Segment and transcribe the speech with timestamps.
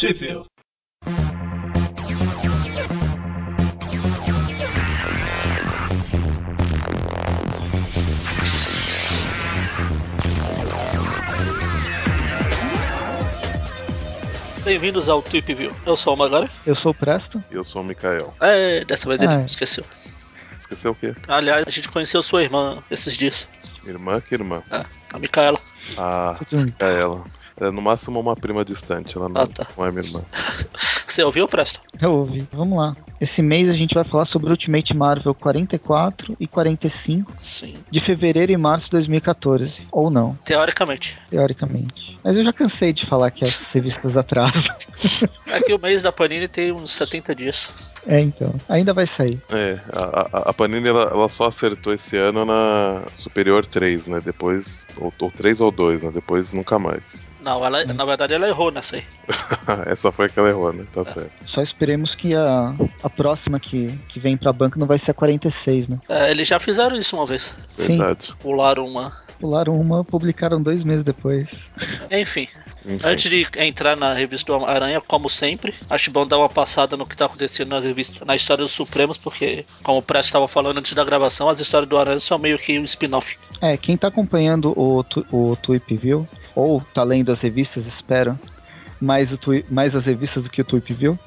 [0.00, 0.18] Trip
[14.64, 15.76] Bem-vindos ao Tweep View.
[15.84, 16.48] Eu sou o Magari.
[16.64, 17.44] Eu sou o Presto.
[17.50, 18.32] E eu sou o Mikael.
[18.40, 19.44] É, dessa vez ele ah, é.
[19.44, 19.84] esqueceu.
[20.58, 21.14] Esqueceu o quê?
[21.28, 23.46] Aliás, a gente conheceu sua irmã esses dias.
[23.84, 24.18] Irmã?
[24.22, 24.62] Que irmã?
[24.70, 24.82] É,
[25.12, 25.58] a Micaela.
[25.98, 27.22] Ah, Micaela.
[27.60, 29.66] É no máximo uma prima distante, ela não, ah, tá.
[29.76, 30.24] não é minha irmã.
[31.06, 31.80] Você ouviu, Presto?
[32.00, 32.46] Eu ouvi.
[32.52, 32.96] Vamos lá.
[33.20, 37.74] Esse mês a gente vai falar sobre Ultimate Marvel 44 e 45 Sim.
[37.90, 39.88] de fevereiro e março de 2014.
[39.90, 40.38] Ou não.
[40.44, 41.18] Teoricamente.
[41.28, 42.18] Teoricamente.
[42.22, 44.74] Mas eu já cansei de falar que as revistas atrasam.
[45.50, 47.90] É que o mês da Panini tem uns 70 dias.
[48.06, 48.54] É, então.
[48.68, 49.36] Ainda vai sair.
[49.50, 54.22] É, a, a, a Panini ela, ela, só acertou esse ano na Superior 3, né?
[54.24, 54.86] Depois.
[54.96, 56.10] Ou, ou 3 ou 2, né?
[56.14, 57.26] Depois nunca mais.
[57.40, 59.04] Não, ela, na verdade ela errou nessa aí.
[59.86, 60.84] Essa foi a que ela errou, né?
[60.92, 61.04] Tá é.
[61.04, 61.30] certo.
[61.46, 65.14] Só esperemos que a, a próxima que, que vem pra banca não vai ser a
[65.14, 65.98] 46, né?
[66.08, 67.54] É, eles já fizeram isso uma vez.
[67.76, 68.26] Verdade.
[68.26, 68.34] Sim.
[68.40, 69.12] Pularam uma.
[69.38, 71.48] Pularam uma, publicaram dois meses depois.
[72.10, 72.46] Enfim.
[72.84, 73.00] Enfim.
[73.06, 77.06] Antes de entrar na revista do Aranha, como sempre, acho bom dar uma passada no
[77.06, 80.78] que está acontecendo nas revistas, na história dos Supremos, porque, como o Press estava falando
[80.78, 83.36] antes da gravação, as histórias do Aranha são meio que um spin-off.
[83.60, 86.28] É, quem está acompanhando o, o Tweep View,
[86.60, 88.38] ou tá lendo as revistas, espero,
[89.00, 89.38] mais, o
[89.70, 91.18] mais as revistas do que o Tweep View,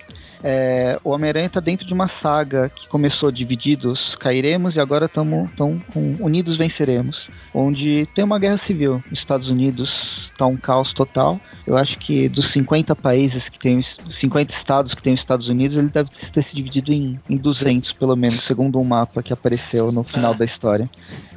[0.43, 5.49] é, o Homem-Aranha está dentro de uma saga que começou divididos, cairemos e agora estamos
[5.55, 5.79] com
[6.19, 9.01] unidos venceremos, onde tem uma guerra civil.
[9.09, 11.39] Os Estados Unidos está um caos total.
[11.65, 15.77] Eu acho que dos 50 países que tem, 50 estados que tem os Estados Unidos,
[15.77, 19.93] ele deve ter se dividido em, em 200 pelo menos, segundo um mapa que apareceu
[19.93, 20.89] no final da história.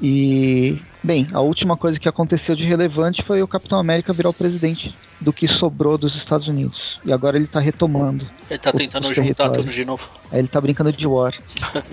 [0.03, 4.35] E Bem, a última coisa que aconteceu de relevante foi o Capitão América virar o
[4.35, 6.99] presidente do que sobrou dos Estados Unidos.
[7.05, 8.29] E agora ele tá retomando.
[8.51, 10.09] Ele tá tentando juntar tudo de novo.
[10.33, 11.33] É, ele tá brincando de War.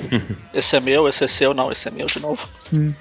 [0.52, 2.50] esse é meu, esse é seu, não, esse é meu de novo.
[2.72, 2.96] Uhum.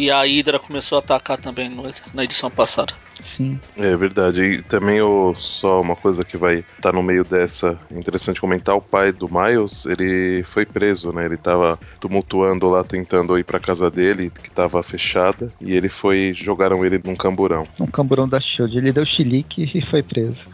[0.00, 1.82] E a Hydra começou a atacar também no,
[2.14, 2.94] na edição passada.
[3.22, 3.60] Sim.
[3.76, 4.40] É verdade.
[4.40, 8.74] E também o, só uma coisa que vai estar tá no meio dessa, interessante comentar,
[8.74, 11.26] o pai do Miles, ele foi preso, né?
[11.26, 16.32] Ele tava tumultuando lá, tentando ir pra casa dele, que tava fechada, e ele foi,
[16.34, 17.68] jogaram ele num camburão.
[17.78, 18.78] Um camburão da SHIELD.
[18.78, 20.46] Ele deu chilique e foi preso.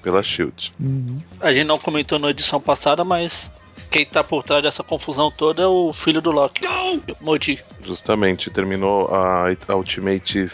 [0.00, 0.72] Pela SHIELD.
[0.78, 1.18] Uhum.
[1.40, 3.50] A gente não comentou na edição passada, mas
[3.90, 6.62] quem tá por trás dessa confusão toda é o filho do Loki,
[7.20, 7.62] Modi.
[7.84, 10.46] Justamente, terminou a, a Ultimate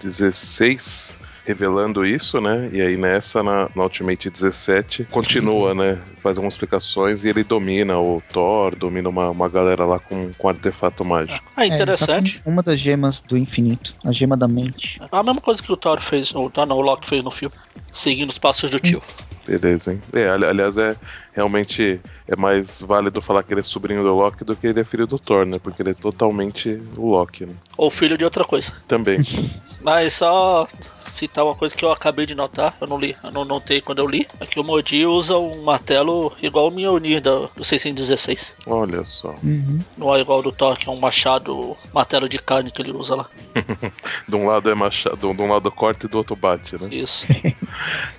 [0.00, 2.70] 16 revelando isso, né?
[2.72, 5.98] E aí nessa, na, na, Ultimate 17, continua, né?
[6.22, 10.48] Faz algumas explicações e ele domina o Thor, domina uma, uma galera lá com, com
[10.48, 11.44] artefato mágico.
[11.56, 12.38] Ah, interessante.
[12.38, 15.00] É, tá uma das gemas do infinito, a gema da mente.
[15.10, 17.54] A mesma coisa que o Thor fez, o, não, o Loki fez no filme,
[17.90, 19.02] seguindo os passos do tio.
[19.46, 20.00] Beleza, hein?
[20.12, 20.94] É, aliás, é
[21.32, 24.84] realmente é mais válido falar que ele é sobrinho do Loki do que ele é
[24.84, 25.58] filho do Thor, né?
[25.58, 27.54] Porque ele é totalmente o Loki, né?
[27.76, 28.72] Ou filho de outra coisa.
[28.86, 29.20] Também.
[29.82, 30.68] Mas só
[31.08, 33.98] citar uma coisa que eu acabei de notar, eu não li, eu não notei quando
[33.98, 38.56] eu li, é que o Modi usa um martelo igual o Mjolnir do, do 616.
[38.66, 39.34] Olha só.
[39.42, 39.80] Uhum.
[39.96, 43.16] Não é igual do Thor, que é um machado, martelo de carne que ele usa
[43.16, 43.26] lá.
[44.28, 46.88] de um lado é machado, de um lado corta e do outro bate, né?
[46.92, 47.26] Isso.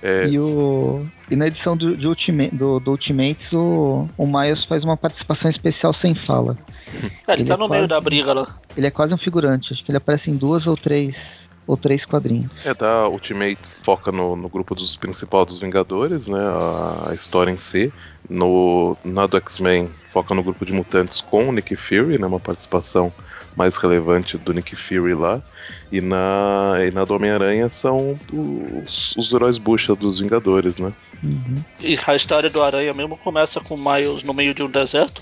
[0.02, 0.28] é...
[0.28, 1.06] e, o...
[1.32, 5.50] e na edição do, do, Ultimate, do, do Ultimates, o, o Miles faz uma participação
[5.50, 6.58] especial sem fala.
[7.26, 7.72] É, ele, ele tá é no quase...
[7.72, 8.54] meio da briga lá.
[8.76, 11.16] Ele é quase um figurante, acho que ele aparece em duas ou três
[11.66, 12.50] ou três quadrinhos.
[12.64, 16.38] É, da Ultimates foca no, no grupo dos principais dos Vingadores, né?
[16.38, 17.90] A, a história em si.
[18.28, 22.26] No, na do X-Men foca no grupo de mutantes com o Nick Fury, né?
[22.26, 23.10] Uma participação
[23.56, 25.40] mais relevante do Nick Fury lá.
[25.92, 30.90] E na, e na do Homem-Aranha são os, os heróis bucha dos Vingadores, né?
[31.22, 31.62] Uhum.
[31.80, 35.20] E a história do Aranha mesmo começa com Miles no meio de um deserto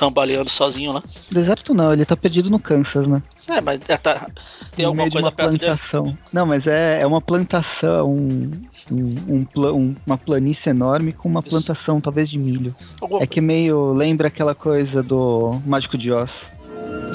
[0.00, 1.02] cambaleando sozinho lá.
[1.30, 3.22] Deserto não, ele tá perdido no Kansas, né?
[3.46, 4.26] É, mas é, tá,
[4.74, 6.02] tem no alguma coisa uma perto plantação.
[6.04, 6.18] Dele?
[6.32, 8.50] Não, mas é, é uma plantação, um,
[8.90, 11.50] um, um, uma planície enorme com uma Isso.
[11.50, 12.74] plantação talvez de milho.
[12.98, 16.30] Alguma é que meio lembra aquela coisa do Mágico de Oz.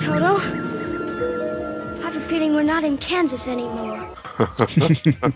[0.05, 0.64] Toto,
[2.85, 3.99] in Kansas anymore.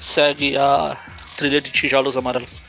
[0.00, 0.96] Segue a
[1.36, 2.60] trilha de tijolos amarelos.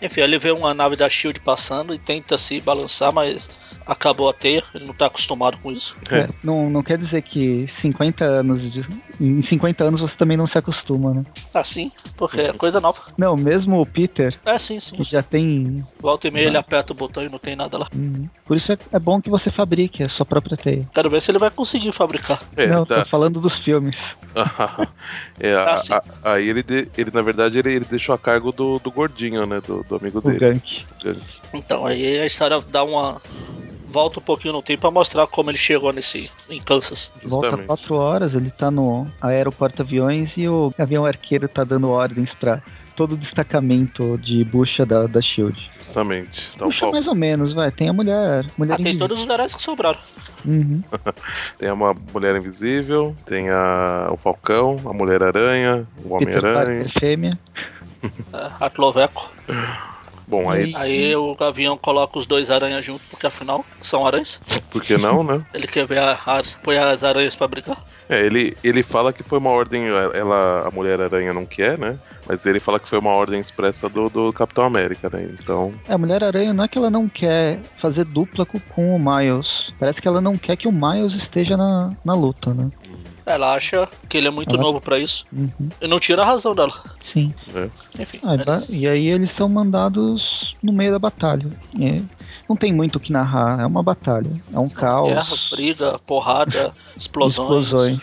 [0.00, 3.48] Enfim, ele vê uma nave da Shield passando e tenta se balançar, mas
[3.86, 5.96] acabou a teia, ele não tá acostumado com isso.
[6.10, 8.86] É, não, não quer dizer que 50 anos de,
[9.20, 11.24] em 50 anos você também não se acostuma, né?
[11.54, 13.00] Ah, sim, porque é coisa nova.
[13.16, 14.96] Não, mesmo o Peter, É, sim, sim.
[14.96, 15.84] que já tem.
[16.00, 17.88] Volta e meia ele aperta o botão e não tem nada lá.
[17.94, 18.28] Uhum.
[18.46, 20.88] Por isso é, é bom que você fabrique a sua própria teia.
[20.94, 22.40] Quero ver se ele vai conseguir fabricar.
[22.56, 23.02] É, não, tá.
[23.04, 23.96] tô falando dos filmes.
[25.40, 25.92] É, a- Ah, sim.
[25.92, 29.46] a- aí ele, de- ele, na verdade, ele, ele deixou a cargo do, do gordinho,
[29.46, 29.57] né?
[29.60, 30.38] Do, do amigo O dele.
[30.38, 30.84] Gank.
[31.02, 31.20] Gank.
[31.54, 33.20] Então, aí a história dá uma.
[33.90, 36.30] Volta um pouquinho no tempo pra mostrar como ele chegou nesse.
[36.50, 37.10] em Kansas.
[37.24, 37.66] Volta Justamente.
[37.68, 42.60] 4 horas, ele tá no aeroporto-aviões e o avião arqueiro tá dando ordens pra
[42.94, 45.70] todo o destacamento de bucha da, da Shield.
[45.78, 46.50] Justamente.
[46.54, 47.70] Então, Puxa qual- mais ou menos, vai.
[47.70, 48.44] Tem a mulher.
[48.58, 49.08] mulher Ah, tem invisível.
[49.08, 49.98] todos os heróis que sobraram.
[50.44, 50.82] Uhum.
[51.58, 56.88] tem uma Mulher Invisível, tem a, o Falcão, a Mulher-Aranha, o Peter Homem-Aranha.
[56.98, 57.38] Fêmea.
[58.32, 59.30] É, a Cloveco.
[60.28, 64.40] Bom, aí, Aí o Gavião coloca os dois aranhas junto, porque afinal são aranhas.
[64.70, 65.42] por que não, né?
[65.54, 67.78] Ele quer ver a, a, põe as aranhas pra brigar.
[68.10, 71.98] É, ele, ele fala que foi uma ordem, ela, a Mulher-Aranha não quer, né?
[72.26, 75.28] Mas ele fala que foi uma ordem expressa do, do Capitão América, né?
[75.32, 78.98] Então, É, a Mulher-Aranha não é que ela não quer fazer dupla com, com o
[78.98, 79.72] Miles.
[79.78, 82.70] Parece que ela não quer que o Miles esteja na, na luta, né?
[83.28, 85.24] Ela acha que ele é muito Ela- novo pra isso.
[85.32, 85.68] Uhum.
[85.80, 86.72] E não tira a razão dela.
[87.12, 87.32] Sim.
[87.52, 87.70] né?
[87.98, 88.20] Enfim.
[88.22, 91.46] Ah, e eles- e aí eles são mandados no meio da batalha.
[91.80, 92.00] É,
[92.48, 94.30] não tem muito o que narrar, é uma batalha.
[94.52, 95.08] É um caos.
[95.08, 97.98] Guerra, briga, porrada, explosões.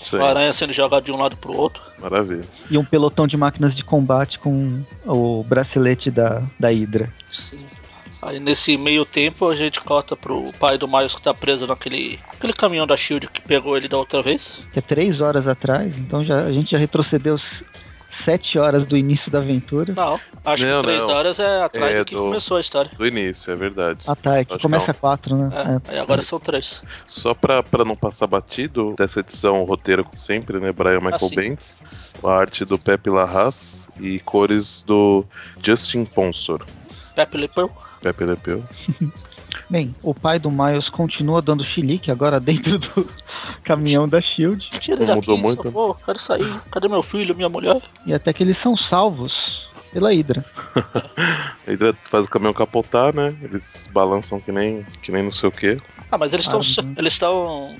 [0.00, 0.22] explosões.
[0.28, 1.82] Aranha sendo jogada de um lado pro outro.
[1.98, 2.44] maravilha.
[2.70, 7.12] E um pelotão de máquinas de combate com o bracelete da, da Hydra.
[7.30, 7.60] Sim.
[8.22, 12.18] Aí nesse meio tempo a gente corta pro pai do Miles que tá preso naquele
[12.32, 14.60] aquele caminhão da Shield que pegou ele da outra vez.
[14.72, 17.38] Que é três horas atrás, então já, a gente já retrocedeu
[18.10, 19.94] sete horas do início da aventura.
[19.94, 21.10] Não, acho Não, que três não.
[21.10, 22.90] horas é atrás É do que do- começou a história.
[22.96, 24.00] Do início, é verdade.
[24.06, 25.48] Ah tá, é que Acho começa que a quatro, né?
[25.88, 26.82] É, aí agora são três.
[27.06, 30.72] Só pra, pra não passar batido, dessa edição, o roteiro, como sempre, né?
[30.72, 31.34] Brian Michael Ah.
[31.34, 31.82] Bendis,
[32.22, 35.24] a arte do Pepe Larraz e cores do
[35.62, 36.66] Justin Ponsor.
[37.14, 37.48] Pepe.
[37.48, 37.70] Pepe
[38.02, 38.62] Lepeu.
[39.68, 43.08] Bem, o pai do Miles continua dando chilique agora dentro do
[43.62, 44.68] caminhão da Shield.
[44.80, 45.62] Tira ele Não mudou daqui, muito.
[45.62, 46.60] socorro, quero sair.
[46.72, 47.80] Cadê meu filho, minha mulher?
[48.04, 50.44] E até que eles são salvos pela Hydra.
[51.66, 53.34] Ele faz o caminhão capotar, né?
[53.42, 55.80] Eles balançam que nem, que nem não sei o que.
[56.10, 56.60] Ah, mas eles estão.
[56.60, 56.94] Ah, não.
[56.96, 57.76] eles estão.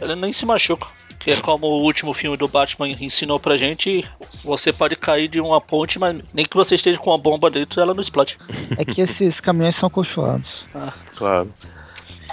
[0.00, 0.88] Ele nem se machuca.
[1.24, 4.04] Que é como o último filme do Batman ensinou pra gente,
[4.44, 7.80] você pode cair de uma ponte, mas nem que você esteja com uma bomba dentro,
[7.80, 8.36] ela não explode.
[8.76, 10.48] É que esses caminhões são acolchoados.
[10.74, 11.52] Ah, Claro.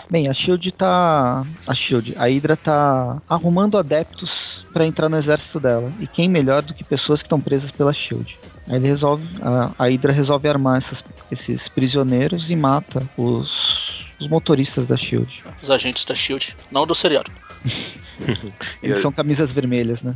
[0.10, 1.46] Bem, a Shield tá.
[1.66, 5.90] A Shield, a Hydra tá arrumando adeptos pra entrar no exército dela.
[6.02, 8.38] E quem melhor do que pessoas que estão presas pela Shield?
[8.68, 9.26] Aí ele resolve.
[9.42, 11.02] A, a Hydra resolve armar essas-
[11.32, 13.50] esses prisioneiros e mata os,
[14.20, 15.42] os motoristas da Shield.
[15.62, 16.58] os agentes da Shield.
[16.70, 17.32] Não do seriado.
[18.82, 20.16] Eles E- são camisas vermelhas, né?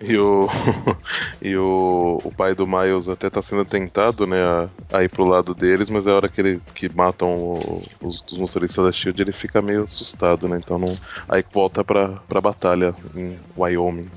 [0.00, 0.46] E o,
[1.42, 4.68] e o, o pai do Miles até tá sendo tentado, né, a,
[4.98, 8.22] a ir pro lado deles, mas é a hora que, ele, que matam o- os,
[8.30, 10.98] os motoristas da SHIELD, ele fica meio assustado, né, então não...
[11.28, 14.10] Aí volta pra, pra batalha em Wyoming.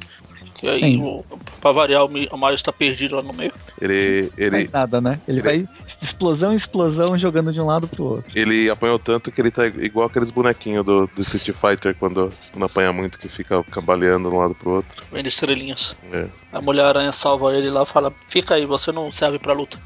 [0.58, 1.02] Que aí, Sim.
[1.04, 1.24] o,
[1.62, 3.54] pra variar, o Mi- o Miles tá perdido lá no meio.
[3.80, 5.22] Ele, ele, Faz nada, né?
[5.28, 5.60] Ele ele- vai
[6.00, 8.32] de explosão em explosão jogando de um lado pro outro.
[8.36, 12.66] ele apanhou tanto que ele tá igual aqueles bonequinhos do, do Street Fighter quando, quando
[12.66, 15.04] apanha muito, que fica cambaleando de um lado pro outro.
[15.12, 15.96] Vendo estrelinhas.
[16.12, 16.28] É.
[16.52, 19.78] A Mulher-Aranha salva ele lá e fala: Fica aí, você não serve pra luta.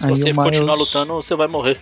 [0.00, 1.78] Se Aí você continuar Miles- lutando, você vai morrer.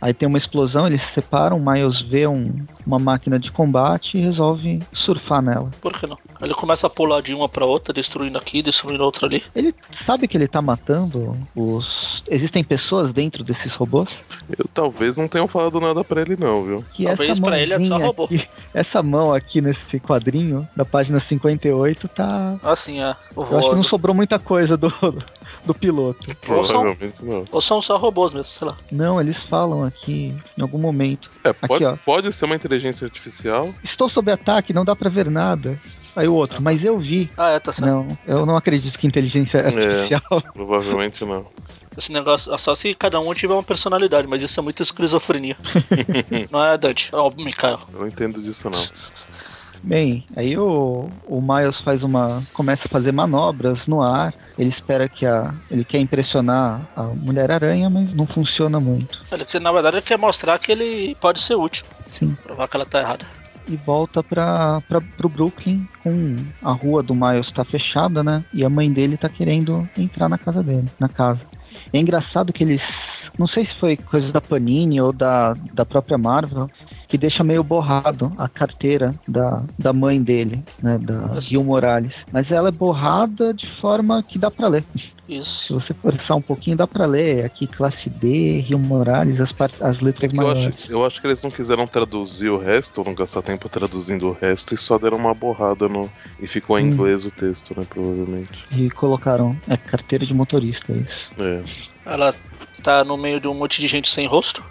[0.00, 2.54] Aí tem uma explosão, eles se separam, o Miles vê um-
[2.86, 5.70] uma máquina de combate e resolve surfar nela.
[5.80, 6.16] Por que não?
[6.40, 9.42] Ele começa a pular de uma pra outra, destruindo aqui, destruindo outra ali.
[9.54, 12.22] Ele sabe que ele tá matando os.
[12.28, 14.16] Existem pessoas dentro desses robôs?
[14.56, 16.84] Eu talvez não tenham falado nada pra ele não, viu?
[16.94, 18.24] Que Talvez essa pra ele é só robô.
[18.24, 22.56] aqui- essa mão aqui nesse quadrinho, da página 58, tá.
[22.62, 23.14] Assim, é.
[23.36, 24.92] Eu acho que não sobrou muita coisa do,
[25.66, 26.30] do piloto.
[26.48, 27.44] Ou são- Provavelmente não.
[27.50, 28.76] Ou são só robôs mesmo, sei lá.
[28.90, 31.30] Não, eles falam aqui em algum momento.
[31.44, 31.96] É, pode, ó.
[31.96, 33.68] pode ser uma inteligência artificial.
[33.82, 35.78] Estou sob ataque, não dá pra ver nada.
[36.14, 37.30] Aí o outro, mas eu vi.
[37.36, 37.90] Ah, é, tá certo.
[37.90, 40.22] Não, eu não acredito que inteligência artificial.
[40.54, 41.44] Provavelmente não.
[41.96, 45.56] Esse negócio, só se cada um tiver uma personalidade, mas isso é muita esquizofrenia.
[46.50, 47.80] não é Dante, é o Mikael.
[47.92, 48.78] Eu não entendo disso não.
[49.82, 52.42] Bem, aí o, o Miles faz uma.
[52.52, 54.34] começa a fazer manobras no ar.
[54.58, 55.54] Ele espera que a.
[55.70, 59.22] Ele quer impressionar a Mulher-Aranha, mas não funciona muito.
[59.30, 61.84] Ele, quer- na verdade, ele quer mostrar que ele pode ser útil.
[62.18, 62.36] Sim.
[62.42, 63.26] Provar que ela tá errada.
[63.68, 68.44] E volta pra, pra, pro Brooklyn com a rua do Miles tá fechada, né?
[68.54, 71.40] E a mãe dele tá querendo entrar na casa dele, na casa.
[71.92, 76.16] É engraçado que eles não sei se foi coisa da Panini ou da, da própria
[76.16, 76.70] Marvel,
[77.08, 82.26] que deixa meio borrado a carteira da, da mãe dele, né, da Gil Morales.
[82.32, 84.84] Mas ela é borrada de forma que dá para ler.
[85.28, 85.66] Isso.
[85.66, 87.44] Se você forçar um pouquinho, dá para ler.
[87.44, 90.64] Aqui, classe D, Rio Morales, as, as letras é maiores.
[90.64, 93.68] Eu acho, eu acho, que eles não quiseram traduzir o resto, ou não gastar tempo
[93.68, 96.08] traduzindo o resto, e só deram uma borrada no.
[96.40, 96.92] E ficou em hum.
[96.92, 97.84] inglês o texto, né?
[97.88, 98.66] Provavelmente.
[98.70, 99.56] E colocaram.
[99.68, 101.30] É carteira de motorista, é isso.
[101.40, 101.62] É.
[102.06, 102.32] Ela
[102.86, 104.64] tá no meio de um monte de gente sem rosto.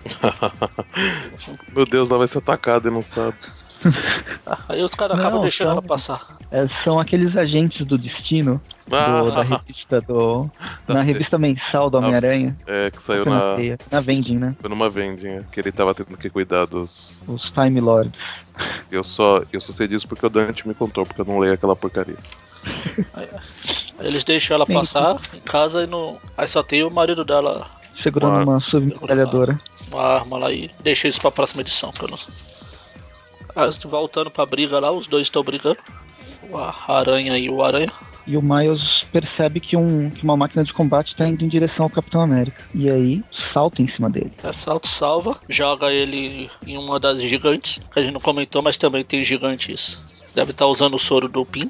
[1.76, 3.36] Meu Deus, ela vai ser atacada e não sabe.
[4.46, 6.38] Ah, aí os caras acabam deixando são, ela passar.
[6.50, 10.50] É, são aqueles agentes do destino ah, do, da revista do.
[10.88, 12.56] Na revista mensal do Homem-Aranha.
[12.66, 13.58] É, que saiu na.
[13.58, 14.56] Na, na vending, né?
[14.62, 17.22] Foi numa vending, é, que ele tava tendo que cuidar dos.
[17.28, 18.14] Os Time Lords.
[18.90, 21.54] Eu só, eu só sei disso porque o Dante me contou, porque eu não leio
[21.54, 22.18] aquela porcaria.
[23.14, 23.28] Aí,
[24.00, 26.18] eles deixam ela passar em casa e no.
[26.38, 27.75] Aí só tem o marido dela.
[28.02, 29.60] Segurando uma, uma submetralhadora.
[29.88, 32.18] Uma arma lá e deixa isso pra próxima edição, que eu não
[33.56, 35.78] ah, voltando pra briga lá, os dois estão brigando.
[36.54, 37.92] A aranha e o aranha.
[38.28, 41.86] E o Miles percebe que, um, que uma máquina de combate está indo em direção
[41.86, 42.64] ao Capitão América.
[42.74, 43.24] E aí
[43.54, 44.32] salta em cima dele.
[44.44, 48.78] É, salta, salva, joga ele em uma das gigantes, que a gente não comentou, mas
[48.78, 50.04] também tem gigantes.
[50.34, 51.70] Deve estar tá usando o soro do Pin.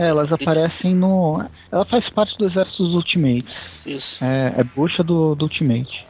[0.00, 1.44] É, elas aparecem no.
[1.70, 3.54] Ela faz parte do exército dos Ultimates.
[3.84, 4.24] Isso.
[4.24, 6.06] É, é bucha do, do Ultimate.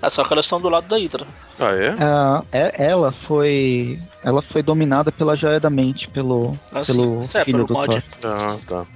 [0.00, 1.26] É só que elas estão do lado da Hydra.
[1.58, 2.56] Ah, é?
[2.56, 2.72] é?
[2.78, 2.90] é?
[2.90, 3.98] ela foi.
[4.22, 8.00] Ela foi dominada pela joia da mente, pelo, ah, pelo é, filho do mod.
[8.20, 8.30] Thor.
[8.30, 8.86] Ah, tá.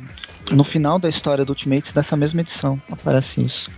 [0.52, 3.68] No final da história do Ultimate, dessa mesma edição, aparece isso.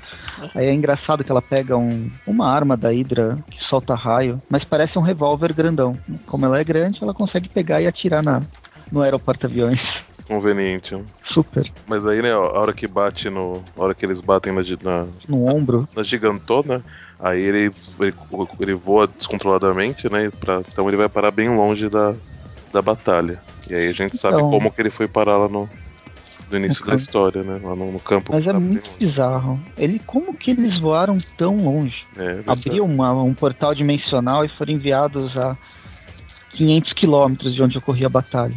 [0.42, 0.58] É.
[0.58, 4.62] Aí é engraçado que ela pega um, uma arma da Hydra que solta raio, mas
[4.62, 5.98] parece um revólver grandão.
[6.26, 8.42] Como ela é grande, ela consegue pegar e atirar na,
[8.92, 10.94] no aeroporto aviões conveniente.
[10.94, 11.04] Né?
[11.24, 11.70] Super.
[11.88, 13.62] Mas aí, né, a hora que bate no.
[13.76, 15.88] A hora que eles batem na, na no ombro.
[15.94, 16.84] Na gigantona,
[17.18, 18.14] aí ele, ele,
[18.60, 20.30] ele voa descontroladamente, né?
[20.38, 22.14] Pra, então ele vai parar bem longe da,
[22.72, 23.40] da batalha.
[23.68, 25.68] E aí a gente então, sabe como que ele foi parar lá no,
[26.48, 27.60] no início da história, né?
[27.62, 28.32] Lá no, no campo.
[28.32, 29.58] Mas é muito bizarro.
[29.76, 32.04] Ele, como que eles voaram tão longe?
[32.16, 35.56] É, Abriu uma, um portal dimensional e foram enviados a
[36.52, 38.54] 500 quilômetros de onde ocorria a batalha.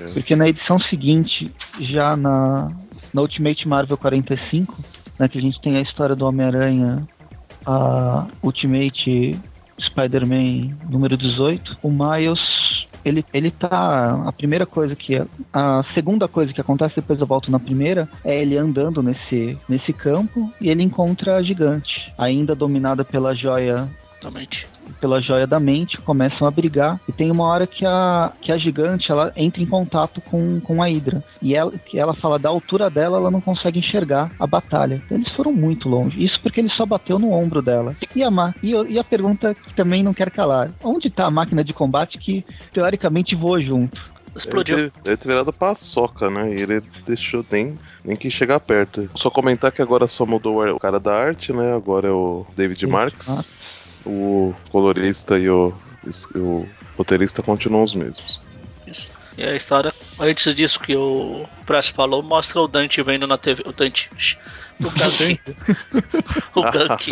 [0.00, 0.12] É.
[0.12, 1.50] Porque na edição seguinte,
[1.80, 2.70] já na,
[3.12, 4.76] na Ultimate Marvel 45,
[5.18, 7.00] né, que a gente tem a história do Homem-Aranha,
[7.66, 9.38] a Ultimate
[9.80, 12.40] Spider-Man número 18, o Miles
[13.04, 14.24] ele, ele tá.
[14.26, 15.20] A primeira coisa que.
[15.52, 19.92] A segunda coisa que acontece depois eu volto na primeira é ele andando nesse, nesse
[19.92, 23.86] campo e ele encontra a gigante, ainda dominada pela joia
[24.24, 24.66] Exatamente.
[25.04, 26.98] Pela joia da mente, começam a brigar.
[27.06, 30.82] E tem uma hora que a, que a gigante ela entra em contato com, com
[30.82, 31.22] a Hydra.
[31.42, 35.02] E ela, que ela fala da altura dela, ela não consegue enxergar a batalha.
[35.10, 36.24] Eles foram muito longe.
[36.24, 37.94] Isso porque ele só bateu no ombro dela.
[38.16, 38.30] E a,
[38.62, 42.16] e, e a pergunta que também não quer calar: onde está a máquina de combate
[42.16, 42.42] que
[42.72, 44.14] teoricamente voa junto?
[44.34, 44.78] explodiu.
[44.78, 46.54] Ele deve ter virado paçoca, né?
[46.54, 49.08] E ele deixou nem, nem que chegar perto.
[49.14, 51.74] Só comentar que agora só mudou o cara da arte, né?
[51.74, 53.54] Agora é o David Marks
[54.04, 55.74] o colorista e o,
[56.34, 58.40] o roteirista continuam os mesmos.
[58.86, 59.10] Isso.
[59.36, 63.62] E a história, antes disso que o Press falou, mostra o Dante vendo na TV.
[63.66, 64.08] O Dante.
[64.80, 65.40] O Gank.
[66.54, 67.10] o Gank.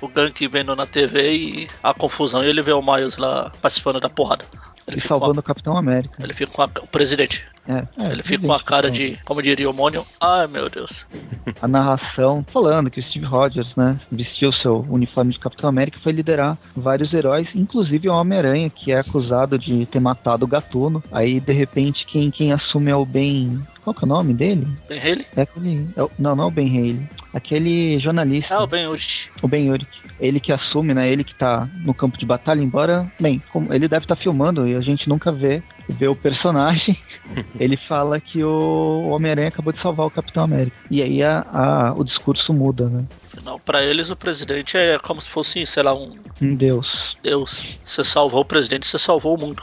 [0.00, 2.44] o Gank vendo na TV e a confusão.
[2.44, 4.44] E ele vê o Miles lá participando da porrada.
[4.86, 6.16] Ele e salvando a, o Capitão América.
[6.22, 7.44] Ele fica com a, o presidente.
[7.68, 11.06] É, é, ele fica com a cara de, como diria o Mônio, ai meu Deus.
[11.60, 16.02] A narração falando que o Steve Rogers, né, vestiu seu uniforme de Capitão América e
[16.02, 21.02] foi liderar vários heróis, inclusive o Homem-Aranha, que é acusado de ter matado o Gatuno.
[21.12, 23.60] Aí, de repente, quem, quem assume é o Ben.
[23.82, 24.66] Qual que é o nome dele?
[24.88, 25.26] Ben Haley?
[25.36, 25.88] É aquele.
[25.96, 27.00] É, não, não é o Ben Haley.
[27.32, 28.54] Aquele jornalista.
[28.54, 29.30] Ah, o Ben Urich.
[29.40, 30.02] O Ben Urich.
[30.18, 31.10] Ele que assume, né?
[31.10, 34.74] Ele que tá no campo de batalha, embora, bem, ele deve estar tá filmando e
[34.74, 36.98] a gente nunca vê, vê o personagem.
[37.58, 40.76] ele fala que o Homem-Aranha acabou de salvar o Capitão América.
[40.90, 43.04] E aí a, a, o discurso muda, né?
[43.44, 46.12] Não, para eles o presidente é como se fosse, sei lá, um.
[46.40, 47.16] Um deus.
[47.22, 47.64] Deus.
[47.84, 49.62] Você salvou o presidente, você salvou o mundo.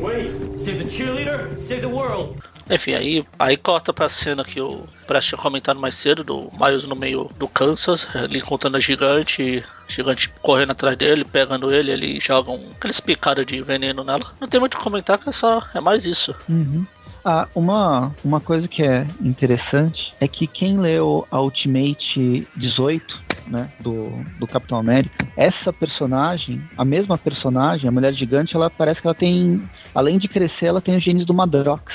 [0.00, 2.38] Wait, save the cheerleader, save the world.
[2.70, 6.84] Enfim, aí, aí corta pra cena que o Prest tinha comentado mais cedo, do Miles
[6.84, 12.20] no meio do Kansas, ele encontrando a gigante, gigante correndo atrás dele, pegando ele, ele
[12.20, 14.32] joga um, aqueles picadas de veneno nela.
[14.40, 16.34] Não tem muito o comentar, que é só, é mais isso.
[16.48, 16.84] Uhum.
[17.30, 23.68] Ah, uma, uma coisa que é interessante é que quem leu a Ultimate 18, né,
[23.80, 29.06] do, do Capitão América, essa personagem, a mesma personagem, a Mulher Gigante, ela parece que
[29.06, 29.62] ela tem,
[29.94, 31.92] além de crescer, ela tem os genes do Madrox.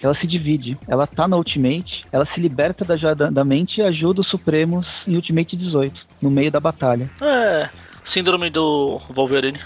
[0.00, 0.78] Ela se divide.
[0.86, 4.86] Ela tá na Ultimate, ela se liberta da da, da mente e ajuda os Supremos
[5.04, 7.10] em Ultimate 18, no meio da batalha.
[7.20, 7.68] É.
[8.06, 9.58] Síndrome do Wolverine.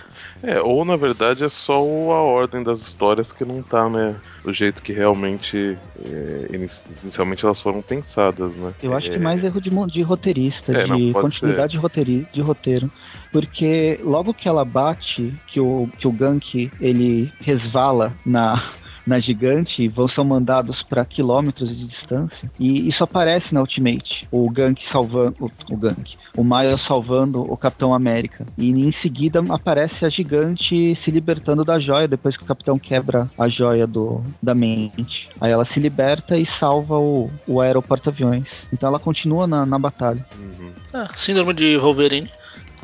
[0.42, 4.16] É, ou na verdade é só a ordem das histórias que não tá, né?
[4.42, 6.56] Do jeito que realmente é,
[7.02, 8.72] inicialmente elas foram pensadas, né?
[8.82, 11.78] Eu acho é, que mais erro de, de roteirista, É, não, de pode continuidade de,
[11.78, 12.90] roteiri, de roteiro.
[13.30, 18.72] Porque logo que ela bate, que o, que o Gank ele resvala na,
[19.10, 22.50] na gigante, vão são mandados para quilômetros de distância.
[22.58, 24.26] E isso aparece na Ultimate.
[24.30, 25.34] O Gank salvando.
[25.40, 26.16] O, o Gank.
[26.36, 28.46] O Miles salvando o Capitão América.
[28.56, 33.28] E em seguida aparece a gigante se libertando da joia depois que o Capitão quebra
[33.36, 35.28] a joia do, da mente.
[35.40, 38.46] Aí ela se liberta e salva o, o aeroporto-aviões.
[38.72, 40.24] Então ela continua na, na batalha.
[40.38, 40.70] uhum.
[40.94, 42.30] É, síndrome de Wolverine.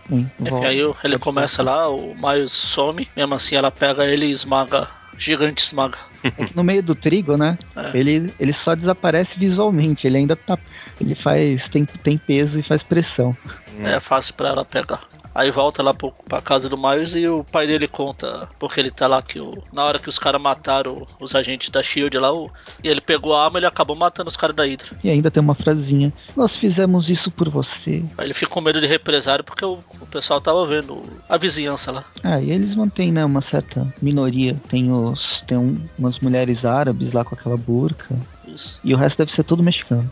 [0.08, 4.30] Sim, É aí ele começa lá, o Miles some, mesmo assim ela pega ele e
[4.30, 4.88] esmaga.
[5.18, 5.98] Gigante esmaga.
[6.22, 7.58] É no meio do trigo, né?
[7.74, 7.96] É.
[7.96, 10.06] Ele, ele só desaparece visualmente.
[10.06, 10.58] Ele ainda tá.
[11.00, 11.68] Ele faz.
[11.68, 13.36] Tem, tem peso e faz pressão.
[13.82, 15.00] É fácil pra ela pegar.
[15.38, 18.90] Aí volta lá pro, pra casa do Miles e o pai dele conta, porque ele
[18.90, 22.32] tá lá que o, na hora que os caras mataram os agentes da Shield lá,
[22.32, 22.50] o,
[22.82, 24.96] e ele pegou a arma e ele acabou matando os caras da Hydra.
[25.04, 26.10] E ainda tem uma frasinha.
[26.34, 28.02] Nós fizemos isso por você.
[28.16, 31.92] Aí ele fica com medo de represário porque o, o pessoal tava vendo a vizinhança
[31.92, 32.04] lá.
[32.24, 34.56] Ah, e eles mantêm, né, uma certa minoria.
[34.70, 35.42] Tem os.
[35.46, 38.16] Tem um- umas mulheres árabes lá com aquela burca.
[38.48, 38.80] Isso.
[38.82, 40.10] E o resto deve ser tudo mexicano.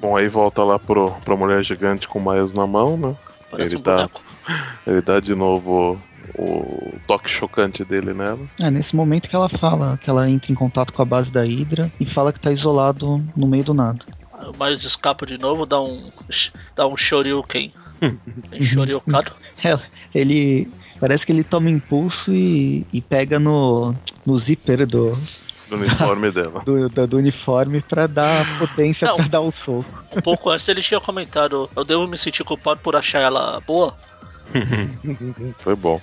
[0.00, 3.14] Bom, aí volta lá pro, pra mulher gigante com o Miles na mão, né?
[3.56, 4.22] Parece Ele um tá- boneco.
[4.86, 5.98] Ele dá de novo
[6.36, 8.40] o, o toque chocante dele nela.
[8.60, 11.42] É nesse momento que ela fala, que ela entra em contato com a base da
[11.42, 14.00] Hydra e fala que tá isolado no meio do nada.
[14.32, 16.10] O Miles escapa de novo, dá um.
[16.76, 17.72] dá um shoryuken.
[18.60, 19.32] Shoryukado.
[19.64, 19.78] É,
[20.14, 20.68] ele.
[21.00, 23.94] Parece que ele toma impulso e, e pega no,
[24.26, 25.12] no zíper do,
[25.68, 26.62] Do uniforme dela.
[26.66, 29.16] do, do, do uniforme pra dar potência Não.
[29.16, 29.84] pra dar o soco.
[30.16, 33.94] Um pouco antes ele tinha comentado, eu devo me sentir culpado por achar ela boa.
[35.58, 36.00] Foi bom.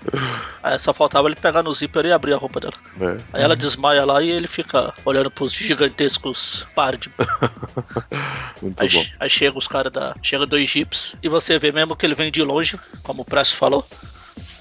[0.64, 2.74] Aí só faltava ele pegar no zíper e abrir a roupa dela.
[3.00, 3.18] É.
[3.34, 7.10] Aí ela desmaia lá e ele fica olhando pros gigantescos par de.
[8.62, 9.06] Muito Aí, bom.
[9.20, 10.16] aí chega os caras da.
[10.22, 13.58] Chega dois jeeps e você vê mesmo que ele vem de longe, como o Presto
[13.58, 13.86] falou.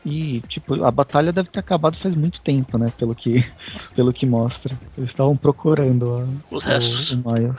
[0.05, 2.87] E, tipo, a batalha deve ter acabado faz muito tempo, né?
[2.97, 3.45] Pelo que,
[3.95, 4.75] pelo que mostra.
[4.97, 6.15] Eles estavam procurando
[6.51, 7.13] a- Os o- restos.
[7.13, 7.55] O, Miles.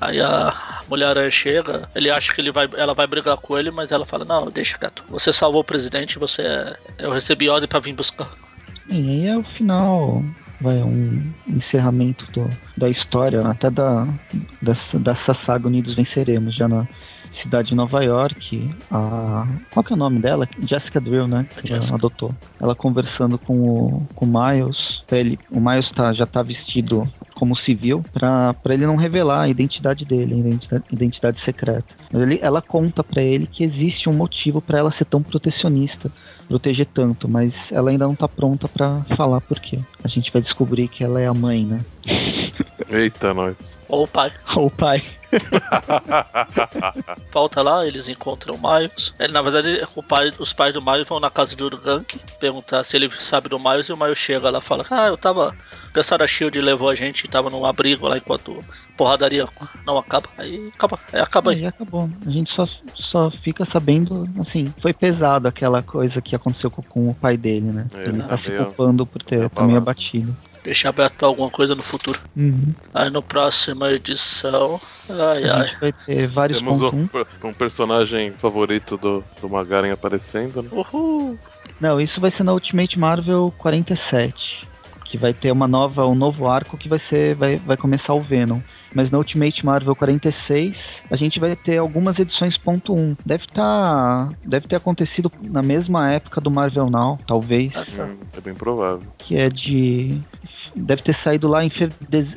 [0.00, 3.90] Aí a mulher chega, ele acha que ele vai, ela vai brigar com ele, mas
[3.90, 5.02] ela fala, não, deixa quieto.
[5.10, 8.30] Você salvou o presidente, você é- Eu recebi ordem pra vir buscar.
[8.88, 10.22] E aí é o final.
[10.60, 14.06] Vai, um encerramento do- da história, até da,
[14.62, 16.86] dessa, dessa saga Unidos Venceremos, já na
[17.42, 18.70] cidade de Nova York.
[18.90, 20.48] A, qual que é o nome dela?
[20.60, 21.46] Jessica Drill, né?
[21.62, 22.34] Que ela adotou.
[22.60, 25.02] Ela conversando com o, com o Miles.
[25.10, 29.48] Ele, o Miles tá, já tá vestido como civil pra pra ele não revelar a
[29.48, 31.94] identidade dele, a identidade, identidade secreta.
[32.12, 36.10] Ele, ela conta pra ele que existe um motivo pra ela ser tão protecionista,
[36.48, 39.78] proteger tanto, mas ela ainda não tá pronta pra falar por quê.
[40.02, 41.80] A gente vai descobrir que ela é a mãe, né?
[42.90, 43.78] Eita, nós.
[43.88, 44.32] Ou o pai.
[44.56, 45.02] Ou o pai.
[47.32, 49.14] Volta lá, eles encontram o Miles.
[49.18, 52.82] Ele, na verdade, o pai, os pais do Miles vão na casa do Gank perguntar
[52.84, 55.54] se ele sabe do Miles e o Miles chega lá e fala: Ah, eu tava.
[55.88, 59.48] O pessoal da Shield levou a gente e tava num abrigo lá enquanto a porradaria
[59.86, 60.28] não acaba.
[60.36, 61.66] Aí acaba, aí acaba aí.
[61.66, 62.08] Acabou.
[62.26, 67.10] A gente só, só fica sabendo, assim, foi pesado aquela coisa que aconteceu com, com
[67.10, 67.86] o pai dele, né?
[67.94, 69.78] É, Ele tá tá se culpando por ter também abalado.
[69.78, 70.36] abatido.
[70.68, 72.20] Deixar aberto alguma coisa no futuro.
[72.36, 72.74] Uhum.
[72.92, 74.78] Aí no próxima edição.
[75.08, 75.66] Ai A ai.
[75.66, 77.08] gente vai ter vários Temos um,
[77.42, 80.68] um personagem favorito do, do Magaren aparecendo, né?
[80.70, 81.38] Uhul.
[81.80, 84.68] Não, isso vai ser na Ultimate Marvel 47.
[85.06, 87.34] Que vai ter uma nova, um novo arco que vai ser.
[87.34, 88.60] Vai, vai começar o Venom.
[88.94, 90.76] Mas na Ultimate Marvel 46,
[91.10, 93.16] a gente vai ter algumas edições ponto .1.
[93.24, 97.72] Deve tá, deve ter acontecido na mesma época do Marvel Now, talvez.
[97.74, 98.04] Ah, tá.
[98.04, 99.02] Hum, é bem provável.
[99.18, 100.18] que é de.
[100.74, 101.88] Deve ter saído lá em fe-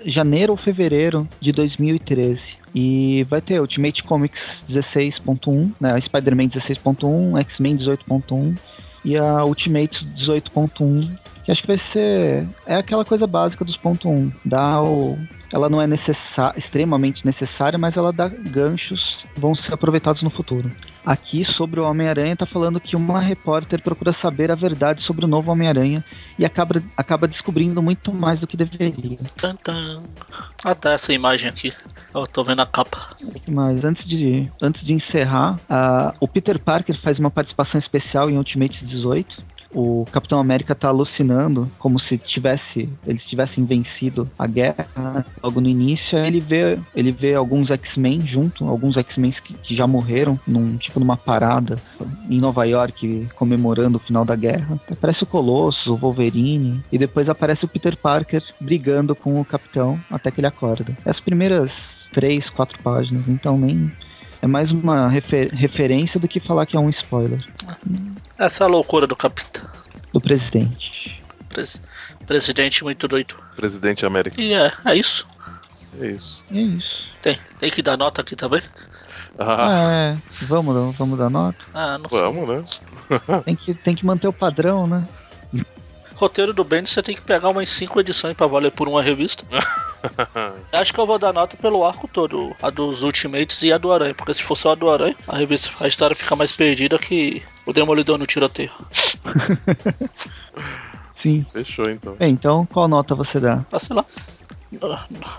[0.06, 2.42] janeiro ou fevereiro de 2013.
[2.74, 8.58] E vai ter Ultimate Comics 16.1, né, Spider-Man 16.1, X-Men 18.1
[9.04, 11.10] e a Ultimate 18.1,
[11.44, 12.48] que acho que vai ser.
[12.66, 14.32] É aquela coisa básica dos ponto .1.
[14.46, 15.18] Dá o.
[15.52, 20.72] Ela não é necessa extremamente necessária, mas ela dá ganchos vão ser aproveitados no futuro.
[21.06, 25.28] Aqui, sobre o Homem-Aranha, tá falando que uma repórter procura saber a verdade sobre o
[25.28, 26.04] novo Homem-Aranha
[26.38, 29.18] e acaba, acaba descobrindo muito mais do que deveria.
[30.64, 31.74] Ah tá, essa imagem aqui.
[32.14, 33.16] Eu tô vendo a capa.
[33.48, 38.38] Mas antes de, antes de encerrar, ah, o Peter Parker faz uma participação especial em
[38.38, 39.44] Ultimate 18.
[39.74, 45.26] O Capitão América tá alucinando como se tivesse eles tivessem vencido a guerra né?
[45.42, 49.88] logo no início ele vê ele vê alguns X-Men junto alguns X-Men que, que, já
[49.88, 51.76] morreram num tipo numa parada
[52.30, 57.30] em Nova York comemorando o final da guerra aparece o Colosso o Wolverine e depois
[57.30, 61.72] aparece o Peter Parker brigando com o Capitão até que ele acorda as primeiras
[62.12, 63.92] três quatro páginas então nem
[64.42, 67.46] é mais uma refer referência do que falar que é um spoiler.
[68.38, 69.70] Essa é a loucura do capitão.
[70.12, 71.22] Do presidente.
[71.50, 71.82] Pres
[72.26, 73.36] presidente muito doido.
[73.56, 74.42] Presidente América.
[74.42, 75.28] E é, é isso.
[76.00, 76.44] É isso.
[76.52, 77.12] É isso.
[77.22, 78.62] Tem, tem que dar nota aqui também?
[79.38, 80.18] Ah, é.
[80.46, 81.58] Vamos, vamos dar nota?
[81.74, 82.86] Ah, não vamos, sei.
[83.20, 83.42] né?
[83.46, 85.08] tem, que, tem que manter o padrão, né?
[86.22, 89.44] Roteiro do Bendis você tem que pegar umas 5 edições para valer por uma revista.
[90.72, 93.92] Acho que eu vou dar nota pelo arco todo, a dos Ultimates e a do
[93.92, 96.98] Aranha, porque se for só a do Aranha, a revista, a história fica mais perdida
[97.00, 98.72] que o Demolidor no tiroteio.
[101.16, 101.46] Sim.
[101.52, 102.16] Fechou então.
[102.20, 103.64] É, então qual nota você dá?
[103.72, 104.06] Ah, sei lá.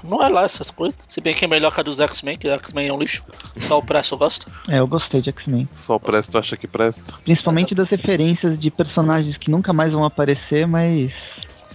[0.02, 0.98] Não é lá essas coisas.
[1.08, 3.24] Se bem que é melhor que a dos X-Men, que X-Men é um lixo.
[3.60, 4.46] Só o Presto gosta.
[4.68, 5.68] É, eu gostei de X-Men.
[5.72, 7.14] Só o Presto acha que presta.
[7.24, 11.12] Principalmente das referências de personagens que nunca mais vão aparecer, mas.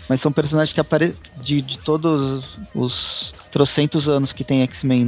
[0.10, 5.06] Mas são personagens que aparecem de, de todos os trocentos anos que tem X-Men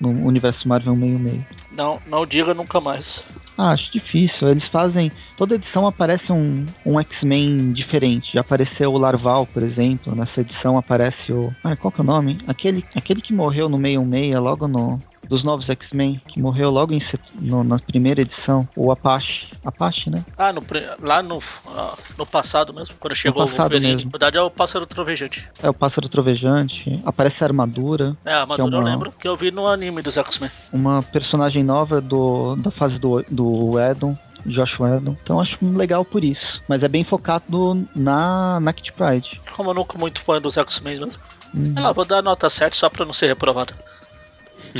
[0.00, 1.46] no universo Marvel meio meio.
[1.70, 3.22] Não, não diga nunca mais.
[3.56, 4.48] Ah, acho difícil.
[4.48, 5.12] Eles fazem.
[5.36, 8.32] Toda edição aparece um, um X-Men diferente.
[8.34, 10.14] Já apareceu o Larval, por exemplo.
[10.14, 11.52] Nessa edição aparece o.
[11.62, 12.38] Ah, qual que é o nome?
[12.46, 16.92] Aquele, aquele que morreu no meio meia, logo no, dos novos X-Men, que morreu logo
[16.92, 17.02] em,
[17.40, 19.48] no, na primeira edição, o Apache.
[19.64, 20.24] Apache, né?
[20.36, 20.62] Ah, no,
[21.00, 24.04] lá no, ah, no passado mesmo, quando chegou no passado o Wolverine.
[24.04, 25.48] Na verdade é o Pássaro Trovejante.
[25.62, 27.00] É o Pássaro Trovejante.
[27.04, 28.16] Aparece a armadura.
[28.24, 30.50] É, a armadura que é uma, eu lembro que eu vi no anime dos X-Men.
[30.72, 34.16] Uma personagem nova do, da fase do, do Edon.
[34.44, 35.16] Josh Whedon.
[35.22, 36.60] Então acho legal por isso.
[36.68, 39.40] Mas é bem focado na, na Kit Pride.
[39.52, 41.22] Como eu nunca muito fã dos X-Men mesmo.
[41.54, 41.74] Uhum.
[41.76, 43.74] Ah, vou dar nota 7 só pra não ser reprovado.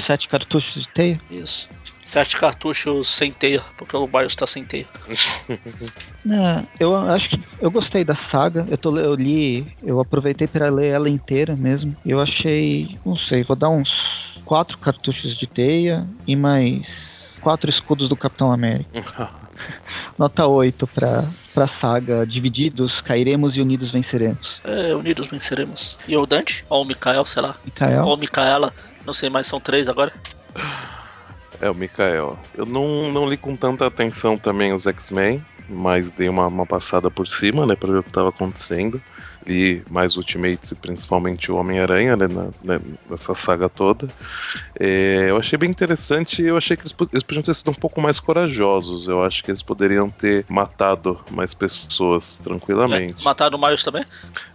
[0.00, 1.20] Sete cartuchos de teia?
[1.30, 1.68] Isso.
[2.04, 4.86] Sete cartuchos sem teia, porque o Bios tá sem teia.
[6.24, 8.64] É, eu acho que eu gostei da saga.
[8.70, 11.96] Eu, tô, eu li, eu aproveitei para ler ela inteira mesmo.
[12.06, 13.90] Eu achei, não sei, vou dar uns
[14.44, 16.86] quatro cartuchos de teia e mais
[17.40, 19.30] quatro escudos do Capitão América.
[20.16, 24.60] Nota 8 pra, pra saga Divididos, Cairemos e Unidos Venceremos.
[24.64, 25.96] É, Unidos Venceremos.
[26.06, 26.64] E o Dante?
[26.68, 27.56] Ou o Mikael, sei lá.
[27.64, 28.04] Mikael?
[28.04, 28.72] Ou Mikaela.
[29.04, 30.12] Não sei mais, são três agora.
[31.60, 32.38] É, o Mikael.
[32.54, 37.10] Eu não, não li com tanta atenção também os X-Men, mas dei uma, uma passada
[37.10, 39.00] por cima, né, pra ver o que estava acontecendo.
[39.46, 44.08] Li mais Ultimates e principalmente o Homem-Aranha, né, na, né, nessa saga toda.
[44.78, 48.00] É, eu achei bem interessante eu achei que eles, eles podiam ter sido um pouco
[48.00, 49.08] mais corajosos.
[49.08, 53.20] Eu acho que eles poderiam ter matado mais pessoas tranquilamente.
[53.20, 54.04] É, mataram o Miles também?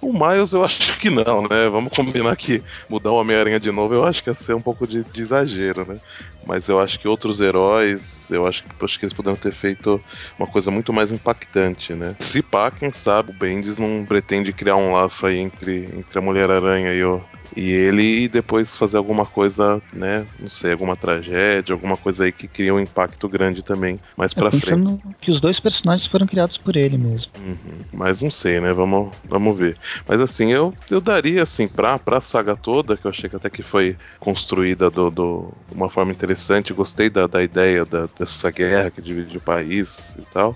[0.01, 1.69] O Miles eu acho que não, né?
[1.69, 4.87] Vamos combinar que mudar o Homem-Aranha de novo eu acho que ia ser um pouco
[4.87, 5.99] de, de exagero, né?
[6.47, 10.01] Mas eu acho que outros heróis, eu acho que, acho que eles poderiam ter feito
[10.39, 12.15] uma coisa muito mais impactante, né?
[12.19, 16.21] Se pá, quem sabe o Bendis não pretende criar um laço aí entre, entre a
[16.21, 17.21] Mulher-Aranha e o,
[17.55, 20.25] e ele depois fazer alguma coisa, né?
[20.39, 24.51] Não sei, alguma tragédia, alguma coisa aí que cria um impacto grande também mais pra
[24.51, 24.99] frente.
[25.21, 27.27] que os dois personagens foram criados por ele mesmo.
[27.39, 27.79] Uhum.
[27.93, 28.73] Mas não sei, né?
[28.73, 29.75] Vamos, vamos ver.
[30.07, 33.49] Mas assim, eu, eu daria assim pra, pra saga toda, que eu achei que até
[33.49, 36.73] que foi construída de do, do, uma forma interessante.
[36.73, 40.55] Gostei da, da ideia da, dessa guerra que divide o país e tal.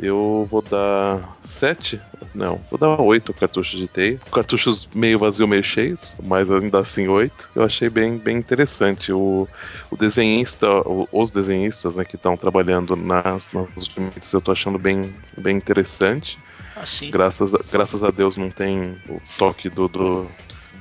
[0.00, 2.00] Eu vou dar 7?
[2.34, 4.20] Não, vou dar 8 cartuchos de teia.
[4.32, 7.50] Cartuchos meio vazio, meio cheios, mas ainda assim 8.
[7.54, 9.12] Eu achei bem, bem interessante.
[9.12, 9.48] O,
[9.90, 14.78] o desenhista, o, os desenhistas né, que estão trabalhando nas, nas limites, eu tô achando
[14.78, 16.38] bem, bem interessante.
[16.74, 17.10] Assim.
[17.10, 20.28] Graças, a, graças a Deus não tem o toque do, do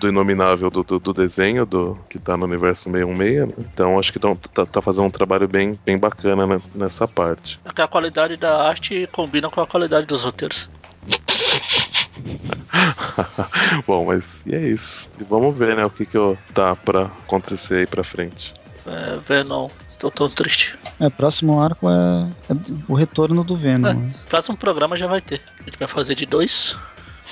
[0.04, 3.66] do inominável do, do, do, desenho do que tá no universo 616, né?
[3.74, 7.58] Então acho que tão, tá, tá, fazendo um trabalho bem, bem bacana né, nessa parte.
[7.64, 10.70] É que a qualidade da arte combina com a qualidade dos roteiros.
[13.88, 15.08] Bom, mas e é isso.
[15.20, 18.54] E vamos ver, né, o que que eu, tá pra acontecer aí pra frente.
[18.86, 19.70] É, Venom.
[19.98, 20.78] Tô tão triste.
[21.00, 22.56] É, próximo arco é, é
[22.90, 23.88] o retorno do Venom.
[23.88, 24.14] É, né?
[24.28, 25.42] próximo programa já vai ter.
[25.62, 26.76] A gente vai fazer de dois.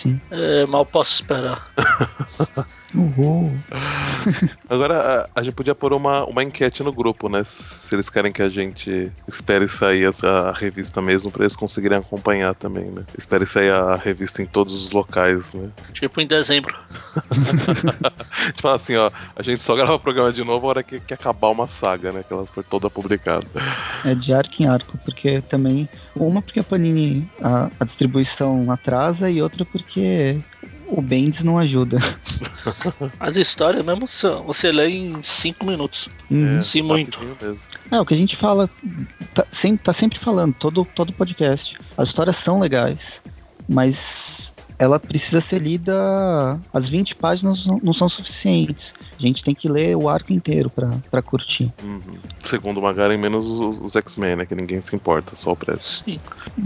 [0.02, 0.20] Sim.
[0.32, 1.72] É, mal posso esperar.
[2.94, 3.52] Uhul.
[4.70, 7.44] Agora, a, a, gente podia pôr uma, uma enquete no grupo, né?
[7.46, 11.98] Se eles querem que a gente espere sair a, a revista mesmo, pra eles conseguirem
[11.98, 13.04] acompanhar também, né?
[13.18, 15.70] Espere sair a revista em todos os locais, né?
[15.94, 16.76] Tipo em dezembro.
[17.32, 20.84] a gente fala assim, ó, a gente só grava o programa de novo a hora
[20.84, 22.24] que, que acabar uma saga, né?
[22.28, 23.48] Que ela foi toda publicada.
[24.04, 25.88] É de arco em arco, porque também.
[26.14, 30.42] Uma porque a Panini, a, a distribuição atrasa, e outra porque
[30.92, 31.98] o Bendis não ajuda.
[33.20, 34.06] As histórias mesmo
[34.46, 36.10] você lê em 5 minutos.
[36.30, 36.58] Uhum.
[36.58, 37.20] É, Sim, muito.
[37.90, 38.70] É, o que a gente fala,
[39.34, 41.78] tá sempre, tá sempre falando, todo, todo podcast.
[41.98, 43.00] As histórias são legais,
[43.68, 46.60] mas ela precisa ser lida.
[46.74, 48.94] As 20 páginas não são suficientes.
[49.18, 50.70] A gente tem que ler o arco inteiro
[51.10, 51.72] pra, curtir.
[51.84, 52.02] Uhum.
[52.42, 54.46] Segundo o Magaren, menos os, os X-Men, né?
[54.46, 56.04] Que ninguém se importa, só o preço.
[56.04, 56.20] Sim.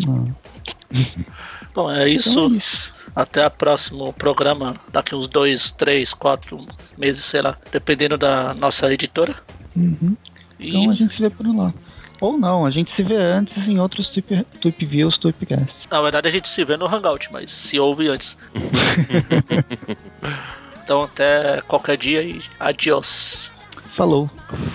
[0.07, 1.15] Ah.
[1.75, 2.31] Bom, é isso.
[2.31, 2.95] Então é isso.
[3.15, 6.65] Até o próximo programa, daqui uns dois, três, quatro
[6.97, 9.35] meses, sei lá, dependendo da nossa editora.
[9.75, 10.15] Uhum.
[10.59, 10.69] E...
[10.69, 11.73] Então a gente se vê por lá.
[12.21, 15.75] Ou não, a gente se vê antes em outros Tweep, tweep Views, Tweepcasts.
[15.91, 18.37] Na verdade a gente se vê no Hangout, mas se ouve antes.
[20.83, 23.51] então até qualquer dia e adiós.
[23.95, 24.29] Falou.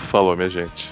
[0.09, 0.91] Falou, minha gente.